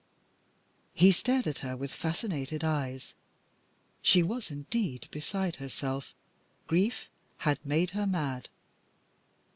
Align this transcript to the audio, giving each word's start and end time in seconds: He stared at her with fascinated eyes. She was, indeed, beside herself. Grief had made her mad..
He 0.95 1.11
stared 1.11 1.45
at 1.45 1.59
her 1.59 1.77
with 1.77 1.93
fascinated 1.93 2.63
eyes. 2.63 3.13
She 4.01 4.23
was, 4.23 4.49
indeed, 4.49 5.07
beside 5.11 5.57
herself. 5.57 6.15
Grief 6.65 7.07
had 7.37 7.63
made 7.63 7.91
her 7.91 8.07
mad.. 8.07 8.49